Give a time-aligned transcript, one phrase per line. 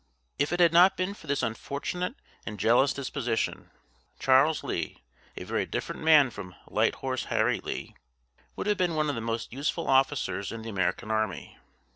[0.39, 3.69] If it had not been for this unfortunate and jealous disposition,
[4.19, 5.03] Charles Lee
[5.37, 7.95] a very different man from "Light Horse Harry" Lee
[8.55, 11.55] would have been one of the most useful officers in the American army.